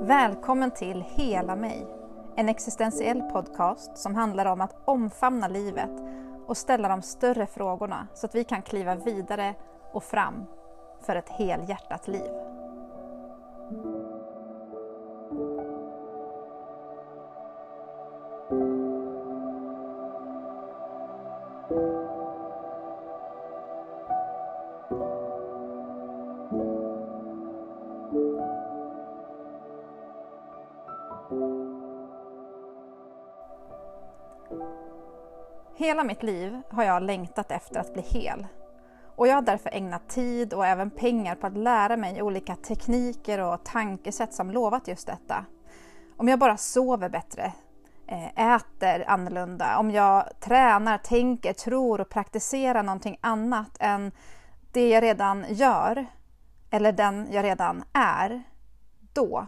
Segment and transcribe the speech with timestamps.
[0.00, 1.86] Välkommen till Hela mig,
[2.36, 5.90] en existentiell podcast som handlar om att omfamna livet
[6.46, 9.54] och ställa de större frågorna så att vi kan kliva vidare
[9.92, 10.46] och fram
[11.06, 12.49] för ett helhjärtat liv.
[21.70, 21.84] Hela
[36.04, 38.46] mitt liv har jag längtat efter att bli hel.
[39.16, 43.38] Och jag har därför ägnat tid och även pengar på att lära mig olika tekniker
[43.38, 45.44] och tankesätt som lovat just detta.
[46.16, 47.52] Om jag bara sover bättre,
[48.10, 54.12] Eh, äter annorlunda, om jag tränar, tänker, tror och praktiserar någonting annat än
[54.72, 56.06] det jag redan gör
[56.70, 58.42] eller den jag redan är,
[59.12, 59.46] då,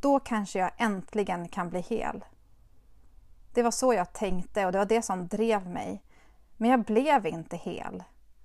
[0.00, 2.24] då kanske jag äntligen kan bli hel.
[3.54, 6.02] Det var så jag tänkte och det var det som drev mig.
[6.56, 8.04] Men jag blev inte hel.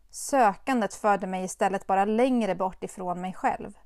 [0.10, 3.78] Sökandet förde mig istället bara längre bort ifrån mig själv.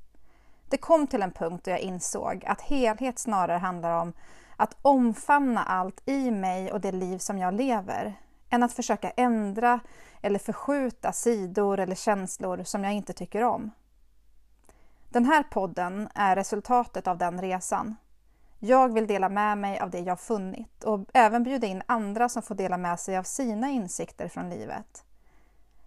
[0.69, 4.13] Det kom till en punkt då jag insåg att helhet snarare handlar om
[4.59, 8.13] att omfamna allt i mig och det liv som jag lever
[8.49, 9.79] än att försöka ändra
[10.21, 13.71] eller förskjuta sidor eller känslor som jag inte tycker om.
[15.09, 17.95] Den här podden är resultatet av den resan.
[18.59, 22.41] Jag vill dela med mig av det jag funnit och även bjuda in andra som
[22.41, 25.03] får dela med sig av sina insikter från livet.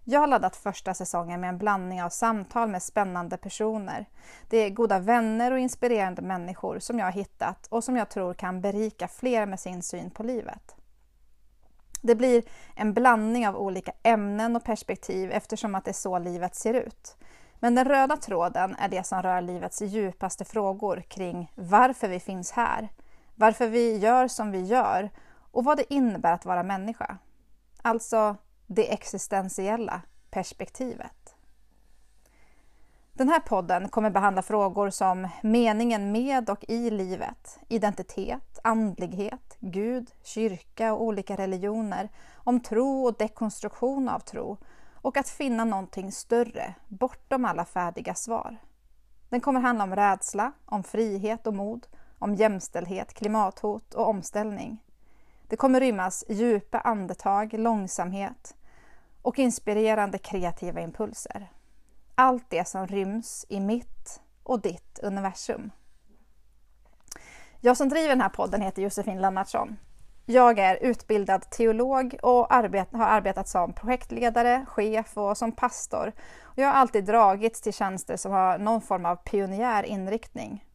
[0.05, 4.05] Jag har laddat första säsongen med en blandning av samtal med spännande personer.
[4.49, 8.33] Det är goda vänner och inspirerande människor som jag har hittat och som jag tror
[8.33, 10.75] kan berika fler med sin syn på livet.
[12.01, 12.43] Det blir
[12.75, 17.17] en blandning av olika ämnen och perspektiv eftersom att det är så livet ser ut.
[17.59, 22.51] Men den röda tråden är det som rör livets djupaste frågor kring varför vi finns
[22.51, 22.89] här,
[23.35, 25.09] varför vi gör som vi gör
[25.51, 27.17] och vad det innebär att vara människa.
[27.81, 28.35] Alltså
[28.67, 31.35] det existentiella perspektivet.
[33.13, 40.11] Den här podden kommer behandla frågor som meningen med och i livet, identitet, andlighet, Gud,
[40.23, 44.57] kyrka och olika religioner, om tro och dekonstruktion av tro
[44.93, 48.57] och att finna någonting större bortom alla färdiga svar.
[49.29, 51.87] Den kommer handla om rädsla, om frihet och mod,
[52.19, 54.83] om jämställdhet, klimathot och omställning.
[55.47, 58.55] Det kommer rymmas djupa andetag, långsamhet
[59.21, 61.51] och inspirerande kreativa impulser.
[62.15, 65.71] Allt det som ryms i mitt och ditt universum.
[67.61, 69.77] Jag som driver den här podden heter Josefin Lennartsson
[70.25, 76.11] jag är utbildad teolog och arbet, har arbetat som projektledare, chef och som pastor.
[76.55, 80.65] Jag har alltid dragits till tjänster som har någon form av pionjärinriktning.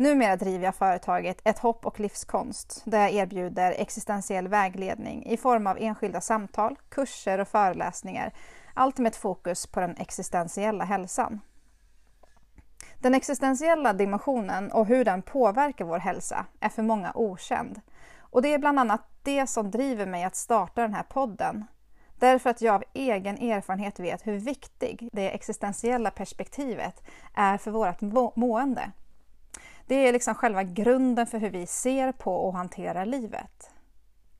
[0.00, 5.66] Numera driver jag företaget Ett hopp och livskonst där jag erbjuder existentiell vägledning i form
[5.66, 8.32] av enskilda samtal, kurser och föreläsningar.
[8.74, 11.40] Allt med ett fokus på den existentiella hälsan.
[12.98, 17.80] Den existentiella dimensionen och hur den påverkar vår hälsa är för många okänd.
[18.20, 21.64] Och det är bland annat det som driver mig att starta den här podden.
[22.18, 27.02] Därför att jag av egen erfarenhet vet hur viktig det existentiella perspektivet
[27.34, 28.90] är för vårt mående.
[29.90, 33.70] Det är liksom själva grunden för hur vi ser på och hanterar livet.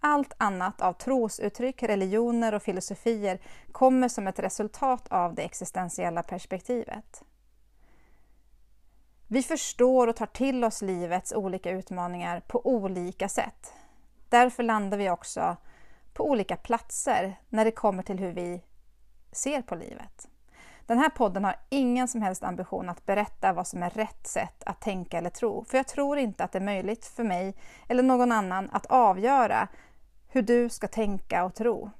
[0.00, 3.40] Allt annat av trosuttryck, religioner och filosofier
[3.72, 7.22] kommer som ett resultat av det existentiella perspektivet.
[9.28, 13.72] Vi förstår och tar till oss livets olika utmaningar på olika sätt.
[14.28, 15.56] Därför landar vi också
[16.12, 18.62] på olika platser när det kommer till hur vi
[19.32, 20.28] ser på livet.
[20.90, 24.62] Den här podden har ingen som helst ambition att berätta vad som är rätt sätt
[24.66, 25.64] att tänka eller tro.
[25.64, 27.54] För jag tror inte att det är möjligt för mig
[27.88, 29.68] eller någon annan att avgöra
[30.28, 31.90] hur du ska tänka och tro.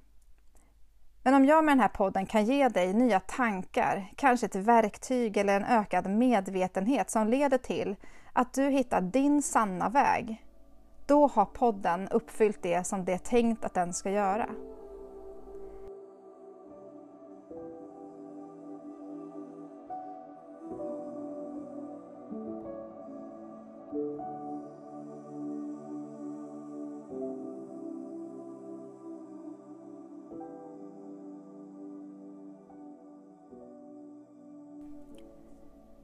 [1.23, 5.37] Men om jag med den här podden kan ge dig nya tankar, kanske ett verktyg
[5.37, 7.97] eller en ökad medvetenhet som leder till
[8.33, 10.47] att du hittar din sanna väg,
[11.07, 14.49] då har podden uppfyllt det som det är tänkt att den ska göra.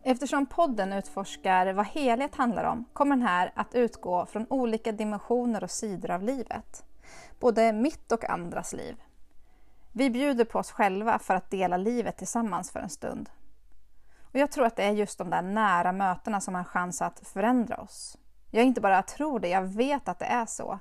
[0.08, 5.64] Eftersom podden utforskar vad helhet handlar om kommer den här att utgå från olika dimensioner
[5.64, 6.84] och sidor av livet.
[7.40, 8.96] Både mitt och andras liv.
[9.92, 13.30] Vi bjuder på oss själva för att dela livet tillsammans för en stund.
[14.22, 17.02] Och jag tror att det är just de där nära mötena som har en chans
[17.02, 18.18] att förändra oss.
[18.50, 20.78] Jag inte bara tror det, jag vet att det är så.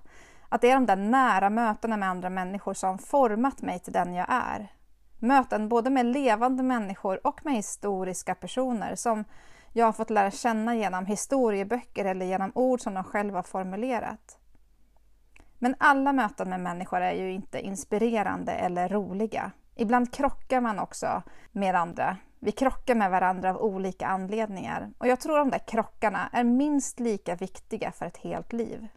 [0.50, 4.13] Att det är de där nära mötena med andra människor som format mig till den
[4.13, 4.71] jag är.
[5.19, 9.23] Möten både med levande människor och med historiska personer som
[9.73, 14.38] jag har fått lära känna genom historieböcker eller genom ord som de själva har formulerat.
[15.59, 19.51] Men alla möten med människor är ju inte inspirerande eller roliga.
[19.75, 22.18] Ibland krockar man också med andra.
[22.39, 24.91] Vi krockar med varandra av olika anledningar.
[24.97, 28.88] Och jag tror de där krockarna är minst lika viktiga för ett helt liv.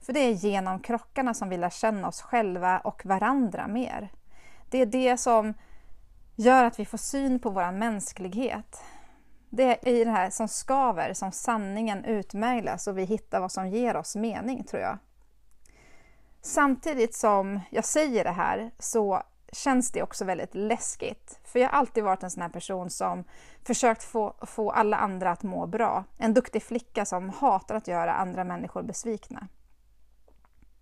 [0.00, 4.10] För det är genom krockarna som vi lär känna oss själva och varandra mer.
[4.70, 5.54] Det är det som
[6.36, 8.82] gör att vi får syn på vår mänsklighet.
[9.50, 13.68] Det är i det här som skaver som sanningen utmärglas och vi hittar vad som
[13.68, 14.98] ger oss mening, tror jag.
[16.42, 19.22] Samtidigt som jag säger det här så
[19.52, 21.40] känns det också väldigt läskigt.
[21.44, 23.24] För jag har alltid varit en sån här person som
[23.64, 26.04] försökt få, få alla andra att må bra.
[26.18, 29.48] En duktig flicka som hatar att göra andra människor besvikna.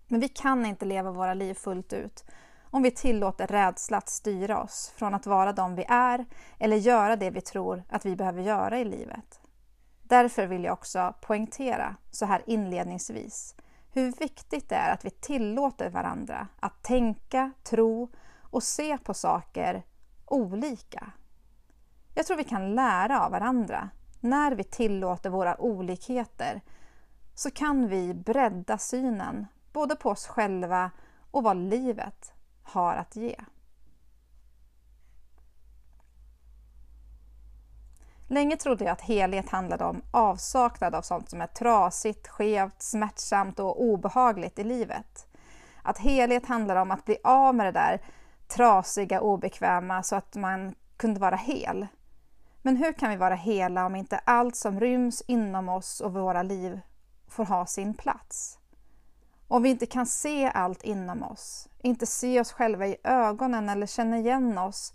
[0.07, 2.25] Men vi kan inte leva våra liv fullt ut
[2.71, 6.27] om vi tillåter rädsla att styra oss från att vara de vi är
[6.59, 9.41] eller göra det vi tror att vi behöver göra i livet.
[10.03, 13.55] Därför vill jag också poängtera så här inledningsvis
[13.91, 18.09] hur viktigt det är att vi tillåter varandra att tänka, tro
[18.43, 19.83] och se på saker
[20.27, 21.13] olika.
[22.15, 23.91] Jag tror vi kan lära av varandra.
[24.21, 26.61] När vi tillåter våra olikheter
[27.35, 30.91] så kan vi bredda synen både på oss själva
[31.31, 32.33] och vad livet
[32.69, 33.37] har att ge.
[38.31, 43.59] Länge trodde jag att helhet handlade om avsaknad av sånt som är trasigt, skevt, smärtsamt
[43.59, 45.27] och obehagligt i livet.
[45.83, 48.01] Att helhet handlar om att bli av med det där
[48.49, 51.87] trasiga, obekväma så att man kunde vara hel.
[52.63, 56.43] Men hur kan vi vara hela om inte allt som ryms inom oss och våra
[56.43, 56.81] liv
[57.29, 58.58] får ha sin plats?
[59.51, 63.87] Om vi inte kan se allt inom oss, inte se oss själva i ögonen eller
[63.87, 64.95] känna igen oss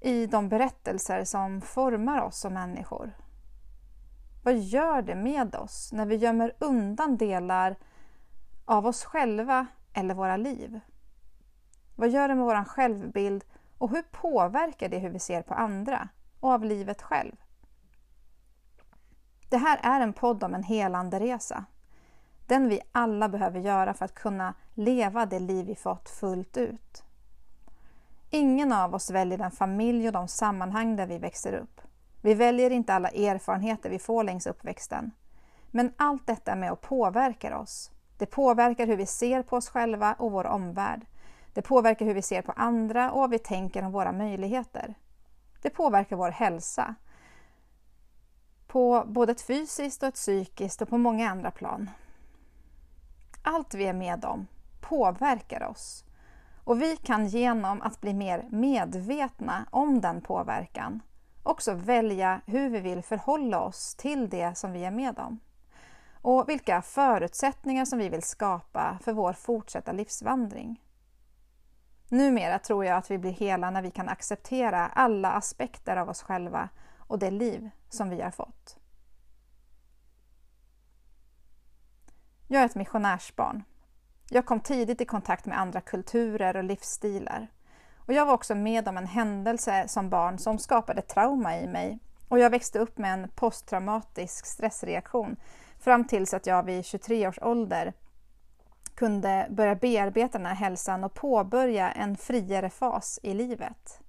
[0.00, 3.16] i de berättelser som formar oss som människor.
[4.44, 7.76] Vad gör det med oss när vi gömmer undan delar
[8.64, 10.80] av oss själva eller våra liv?
[11.96, 13.44] Vad gör det med vår självbild
[13.78, 16.08] och hur påverkar det hur vi ser på andra
[16.40, 17.36] och av livet själv?
[19.48, 21.64] Det här är en podd om en helande resa.
[22.46, 27.04] Den vi alla behöver göra för att kunna leva det liv vi fått fullt ut.
[28.30, 31.80] Ingen av oss väljer den familj och de sammanhang där vi växer upp.
[32.22, 35.10] Vi väljer inte alla erfarenheter vi får längs uppväxten.
[35.70, 37.90] Men allt detta är med och påverkar oss.
[38.18, 41.06] Det påverkar hur vi ser på oss själva och vår omvärld.
[41.52, 44.94] Det påverkar hur vi ser på andra och vad vi tänker om våra möjligheter.
[45.62, 46.94] Det påverkar vår hälsa.
[48.66, 51.90] På både ett fysiskt och ett psykiskt och på många andra plan.
[53.44, 54.46] Allt vi är med om
[54.80, 56.04] påverkar oss.
[56.64, 61.02] Och vi kan genom att bli mer medvetna om den påverkan
[61.44, 65.40] också välja hur vi vill förhålla oss till det som vi är med om.
[66.22, 70.80] Och vilka förutsättningar som vi vill skapa för vår fortsatta livsvandring.
[72.08, 76.22] Numera tror jag att vi blir hela när vi kan acceptera alla aspekter av oss
[76.22, 76.68] själva
[76.98, 78.76] och det liv som vi har fått.
[82.48, 83.62] Jag är ett missionärsbarn.
[84.30, 87.48] Jag kom tidigt i kontakt med andra kulturer och livsstilar.
[87.96, 91.98] Och jag var också med om en händelse som barn som skapade trauma i mig.
[92.28, 95.36] Och jag växte upp med en posttraumatisk stressreaktion
[95.78, 97.92] fram tills att jag vid 23 års ålder
[98.94, 104.00] kunde börja bearbeta den här hälsan och påbörja en friare fas i livet.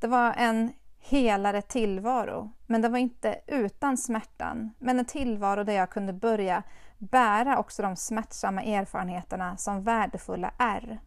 [0.00, 0.72] Det var en
[1.06, 6.62] helare tillvaro, men det var inte utan smärtan, men en tillvaro där jag kunde börja
[6.98, 11.00] bära också de smärtsamma erfarenheterna som värdefulla är,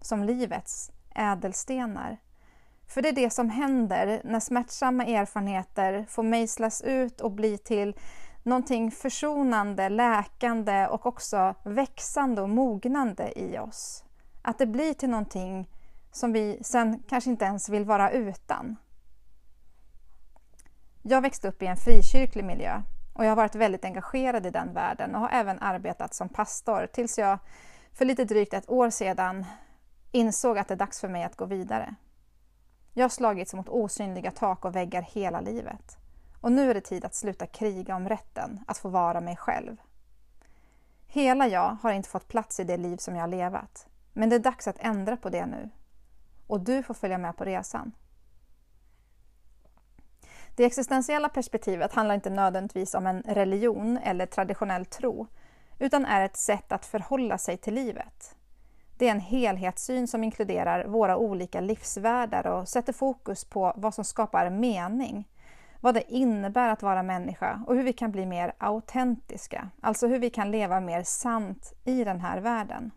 [0.00, 2.16] som livets ädelstenar.
[2.86, 7.96] För det är det som händer när smärtsamma erfarenheter får mejslas ut och bli till
[8.42, 14.04] någonting försonande, läkande och också växande och mognande i oss.
[14.42, 15.68] Att det blir till någonting
[16.12, 18.76] som vi sen kanske inte ens vill vara utan.
[21.02, 24.72] Jag växte upp i en frikyrklig miljö och jag har varit väldigt engagerad i den
[24.72, 27.38] världen och har även arbetat som pastor tills jag
[27.92, 29.44] för lite drygt ett år sedan
[30.12, 31.94] insåg att det är dags för mig att gå vidare.
[32.94, 35.96] Jag har slagits mot osynliga tak och väggar hela livet.
[36.40, 39.76] Och nu är det tid att sluta kriga om rätten att få vara mig själv.
[41.06, 43.86] Hela jag har inte fått plats i det liv som jag har levat.
[44.12, 45.70] Men det är dags att ändra på det nu.
[46.46, 47.92] Och du får följa med på resan.
[50.60, 55.26] Det existentiella perspektivet handlar inte nödvändigtvis om en religion eller traditionell tro,
[55.78, 58.36] utan är ett sätt att förhålla sig till livet.
[58.98, 64.04] Det är en helhetssyn som inkluderar våra olika livsvärldar och sätter fokus på vad som
[64.04, 65.28] skapar mening,
[65.80, 70.18] vad det innebär att vara människa och hur vi kan bli mer autentiska, alltså hur
[70.18, 72.90] vi kan leva mer sant i den här världen.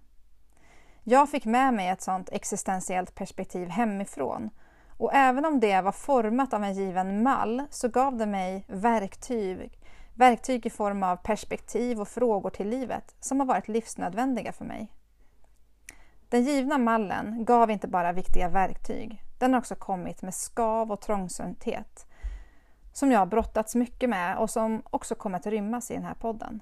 [1.03, 4.49] Jag fick med mig ett sådant existentiellt perspektiv hemifrån
[5.03, 9.79] och även om det var format av en given mall så gav det mig verktyg,
[10.13, 14.91] verktyg i form av perspektiv och frågor till livet som har varit livsnödvändiga för mig.
[16.29, 21.01] Den givna mallen gav inte bara viktiga verktyg, den har också kommit med skav och
[21.01, 22.05] trångsynthet
[22.93, 26.13] som jag har brottats mycket med och som också kommer att rymmas i den här
[26.13, 26.61] podden.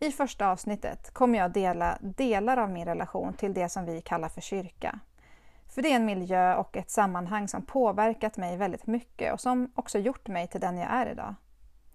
[0.00, 4.28] I första avsnittet kommer jag dela delar av min relation till det som vi kallar
[4.28, 5.00] för kyrka.
[5.74, 9.72] För det är en miljö och ett sammanhang som påverkat mig väldigt mycket och som
[9.74, 11.34] också gjort mig till den jag är idag.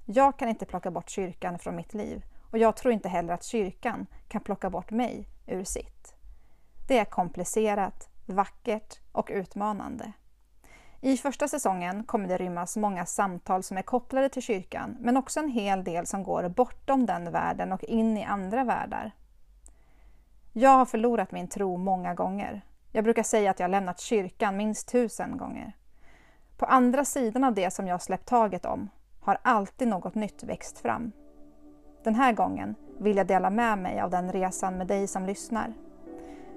[0.05, 3.43] Jag kan inte plocka bort kyrkan från mitt liv och jag tror inte heller att
[3.43, 6.15] kyrkan kan plocka bort mig ur sitt.
[6.87, 10.11] Det är komplicerat, vackert och utmanande.
[11.01, 15.39] I första säsongen kommer det rymmas många samtal som är kopplade till kyrkan, men också
[15.39, 19.11] en hel del som går bortom den världen och in i andra världar.
[20.53, 22.61] Jag har förlorat min tro många gånger.
[22.97, 25.73] Jag brukar säga att jag lämnat kyrkan minst tusen gånger.
[26.57, 28.89] På andra sidan av det som jag släppt taget om
[29.19, 31.11] har alltid något nytt växt fram.
[32.03, 35.73] Den här gången vill jag dela med mig av den resan med dig som lyssnar.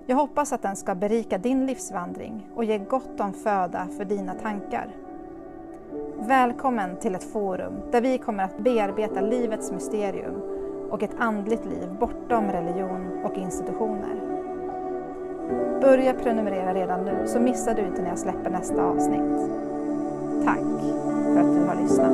[0.06, 4.34] Jag hoppas att den ska berika din livsvandring och ge gott om föda för dina
[4.34, 4.96] tankar.
[6.16, 10.42] Välkommen till ett forum där vi kommer att bearbeta livets mysterium
[10.90, 14.39] och ett andligt liv bortom religion och institutioner.
[15.80, 19.50] Börja prenumerera redan nu så missar du inte när jag släpper nästa avsnitt.
[20.44, 20.58] Tack
[21.24, 22.12] för att du har lyssnat.